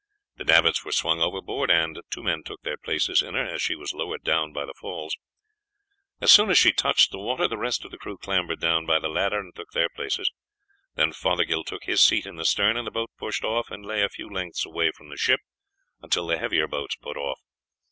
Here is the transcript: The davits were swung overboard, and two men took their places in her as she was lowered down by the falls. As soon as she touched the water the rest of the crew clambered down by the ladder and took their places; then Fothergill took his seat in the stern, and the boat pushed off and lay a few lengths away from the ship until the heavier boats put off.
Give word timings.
The 0.37 0.43
davits 0.45 0.83
were 0.83 0.91
swung 0.91 1.21
overboard, 1.21 1.69
and 1.69 2.01
two 2.09 2.23
men 2.23 2.41
took 2.41 2.63
their 2.63 2.75
places 2.77 3.21
in 3.21 3.35
her 3.35 3.45
as 3.45 3.61
she 3.61 3.75
was 3.75 3.93
lowered 3.93 4.23
down 4.23 4.51
by 4.51 4.65
the 4.65 4.73
falls. 4.73 5.15
As 6.19 6.31
soon 6.31 6.49
as 6.49 6.57
she 6.57 6.73
touched 6.73 7.11
the 7.11 7.19
water 7.19 7.47
the 7.47 7.55
rest 7.55 7.85
of 7.85 7.91
the 7.91 7.99
crew 7.99 8.17
clambered 8.17 8.59
down 8.59 8.87
by 8.87 8.97
the 8.97 9.09
ladder 9.09 9.37
and 9.39 9.53
took 9.55 9.73
their 9.73 9.89
places; 9.89 10.31
then 10.95 11.13
Fothergill 11.13 11.63
took 11.65 11.83
his 11.83 12.01
seat 12.01 12.25
in 12.25 12.35
the 12.35 12.45
stern, 12.45 12.77
and 12.77 12.87
the 12.87 12.89
boat 12.91 13.11
pushed 13.19 13.43
off 13.43 13.69
and 13.69 13.85
lay 13.85 14.01
a 14.01 14.09
few 14.09 14.27
lengths 14.27 14.65
away 14.65 14.89
from 14.91 15.09
the 15.09 15.17
ship 15.17 15.41
until 16.01 16.25
the 16.25 16.39
heavier 16.39 16.67
boats 16.67 16.95
put 16.95 17.15
off. 17.15 17.39